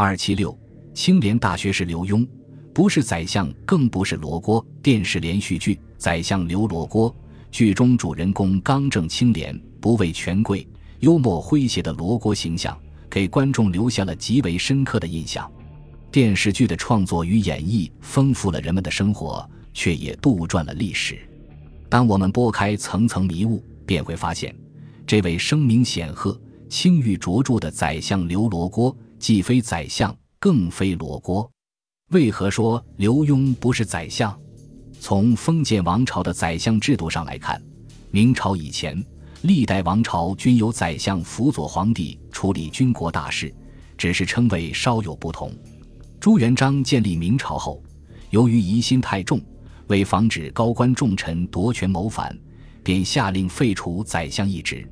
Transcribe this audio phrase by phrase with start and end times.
[0.00, 0.56] 二七六，
[0.94, 2.24] 清廉大学士刘墉，
[2.72, 4.64] 不是宰相，更不是罗锅。
[4.80, 7.10] 电视连续剧《宰相刘罗锅》，
[7.50, 10.64] 剧中主人公刚正清廉、不畏权贵、
[11.00, 12.78] 幽默诙谐的罗锅形象，
[13.10, 15.50] 给观众留下了极为深刻的印象。
[16.12, 19.44] 电视剧的创作与演绎，丰富了人们的生活，
[19.74, 21.18] 却也杜撰了历史。
[21.88, 24.54] 当我们拨开层层迷雾，便会发现，
[25.04, 31.50] 这位声名显赫、清誉卓著的宰相刘罗锅，既非宰相，更非罗锅。
[32.10, 34.38] 为何说刘墉不是宰相？
[35.00, 37.62] 从封建王朝的宰相制度上来看，
[38.10, 39.04] 明朝以前，
[39.42, 43.54] 历代王朝均由宰相辅佐皇帝处理军国大事，
[43.96, 45.52] 只是称谓稍有不同。
[46.18, 47.82] 朱元璋建立明朝后，
[48.30, 49.40] 由于疑心太重。
[49.88, 52.38] 为防止高官重臣夺权谋反，
[52.82, 54.86] 便下令废除宰相一职。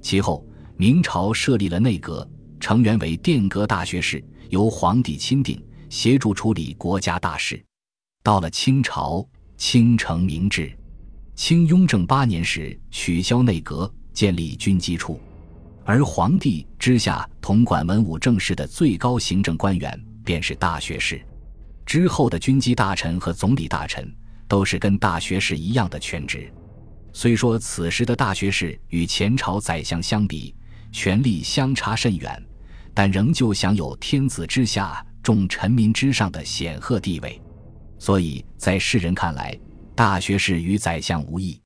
[0.00, 0.42] 其后，
[0.78, 2.26] 明朝设立了内阁，
[2.60, 7.60] 成员为殿阁大学士，由皇帝钦定，协助处理国家大事。
[8.22, 9.26] 到了清朝，
[9.56, 10.70] 清成明制。
[11.34, 15.18] 清雍正八年时取消内阁，建立军机处，
[15.84, 21.20] 而皇帝之下统管文武政事的最高行政官员便是大学士。
[21.84, 24.14] 之后的军机大臣和总理大臣。
[24.50, 26.52] 都是跟大学士一样的全职，
[27.12, 30.52] 虽说此时的大学士与前朝宰相相比，
[30.90, 32.44] 权力相差甚远，
[33.00, 37.40] 但仍旧享有天子之下、重臣民之上的显赫地位。
[37.98, 39.58] 所以在世人看来，
[39.94, 41.58] 大学士与宰相无异。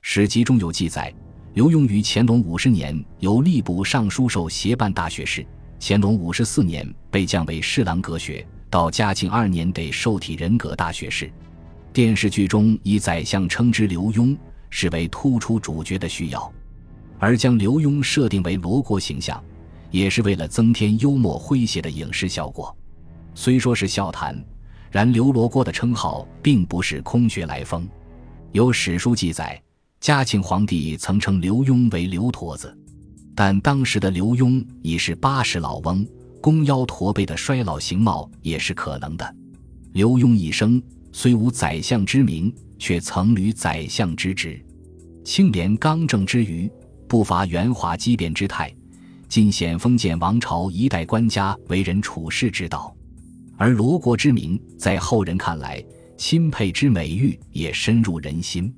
[0.00, 1.14] 史籍中有记载，
[1.54, 5.46] 刘墉于乾隆五十年由吏部尚书授协办大学士，
[5.78, 11.32] 乾隆五十四年被降为侍郎阁学，到嘉庆二年得受体人格大学士。
[11.92, 14.36] 电视剧中以宰相称之刘墉，
[14.68, 16.40] 是为突出主角的需要；
[17.20, 19.40] 而将刘墉设定为罗锅形象，
[19.92, 22.76] 也是为了增添幽默诙谐的影视效果。
[23.32, 24.36] 虽说是笑谈，
[24.90, 27.88] 然刘罗锅的称号并不是空穴来风。
[28.50, 29.62] 有史书记载，
[30.00, 32.76] 嘉庆皇帝曾称刘墉为刘驼子，
[33.36, 36.04] 但当时的刘墉已是八十老翁，
[36.40, 39.36] 弓腰驼背的衰老形貌也是可能的。
[39.92, 40.82] 刘墉一生。
[41.14, 44.58] 虽无宰相之名，却曾履宰相之职，
[45.26, 46.72] 清廉刚正之余，
[47.06, 48.74] 不乏圆滑机变之态，
[49.32, 52.94] 尽显封建王朝一代官家为人处世之道。
[53.56, 55.82] 而罗国之名，在后人看来，
[56.18, 58.70] 钦佩之美誉也深入人心。